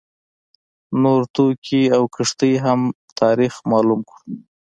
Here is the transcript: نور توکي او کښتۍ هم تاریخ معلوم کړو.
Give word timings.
نور 1.01 1.21
توکي 1.35 1.83
او 1.95 2.03
کښتۍ 2.15 2.53
هم 2.65 2.81
تاریخ 3.19 3.53
معلوم 3.69 4.01
کړو. 4.09 4.23